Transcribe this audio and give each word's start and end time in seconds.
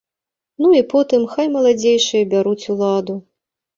Ну 0.61 0.69
і 0.77 0.81
потым 0.93 1.27
хай 1.35 1.47
маладзейшыя 1.57 2.31
бяруць 2.33 2.69
уладу! 2.77 3.13